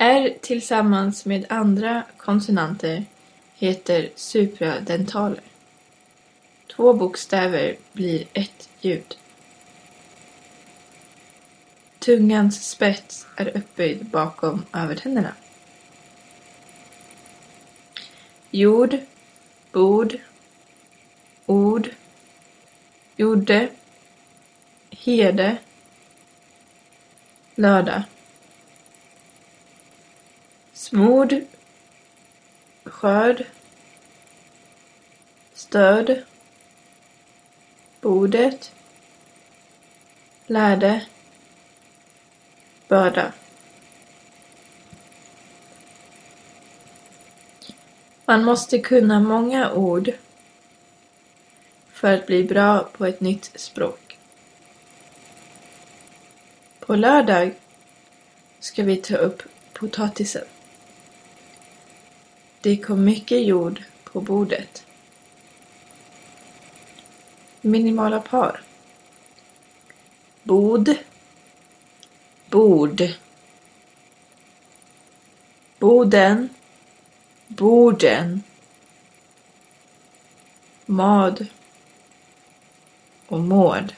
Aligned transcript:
R 0.00 0.34
tillsammans 0.40 1.24
med 1.24 1.46
andra 1.48 2.02
konsonanter 2.16 3.04
heter 3.54 4.10
supradentaler. 4.14 5.40
Två 6.76 6.92
bokstäver 6.92 7.76
blir 7.92 8.24
ett 8.32 8.68
ljud. 8.80 9.16
Tungans 11.98 12.68
spets 12.70 13.26
är 13.36 13.56
uppböjd 13.56 14.04
bakom 14.06 14.64
övertänderna. 14.72 15.34
Jord, 18.50 18.96
bord, 19.72 20.16
ord, 21.46 21.90
gjorde, 23.16 23.68
herde, 24.90 25.56
lördag. 27.54 28.02
Smord, 30.88 31.34
skörd, 32.84 33.46
stöd, 35.54 36.22
bordet, 38.00 38.72
lärde, 40.46 41.06
börda. 42.88 43.32
Man 48.24 48.44
måste 48.44 48.78
kunna 48.78 49.20
många 49.20 49.72
ord 49.72 50.10
för 51.92 52.14
att 52.14 52.26
bli 52.26 52.44
bra 52.44 52.88
på 52.92 53.06
ett 53.06 53.20
nytt 53.20 53.50
språk. 53.54 54.18
På 56.78 56.96
lördag 56.96 57.54
ska 58.60 58.82
vi 58.82 58.96
ta 58.96 59.16
upp 59.16 59.42
potatisen. 59.72 60.44
Det 62.60 62.76
kom 62.76 63.04
mycket 63.04 63.44
jord 63.44 63.82
på 64.04 64.20
bordet. 64.20 64.86
Minimala 67.60 68.20
par. 68.20 68.60
Bod. 70.42 70.94
Bord. 72.50 73.02
Boden. 75.78 76.48
Borden. 77.46 78.42
Mad. 80.86 81.46
Och 83.26 83.40
mård. 83.40 83.94